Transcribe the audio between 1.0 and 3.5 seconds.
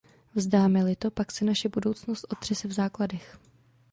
pak se naše budoucnost otřese v základech.